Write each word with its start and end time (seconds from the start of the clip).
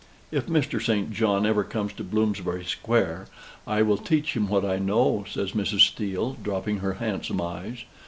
"If 0.31 0.47
Mr. 0.47 0.81
St. 0.83 1.11
John 1.13 1.45
ever 1.45 1.63
comes 1.63 1.93
to 1.93 2.03
Bloomsbury 2.03 2.65
Square 2.65 3.27
I 3.67 3.83
will 3.83 3.99
teach 3.99 4.33
him 4.35 4.47
what 4.47 4.65
I 4.65 4.79
know," 4.79 5.25
says 5.29 5.51
Mrs. 5.51 5.81
Steele, 5.81 6.35
dropping 6.41 6.79
her 6.79 6.93
handsome 6.93 7.39
eyes. 7.39 7.83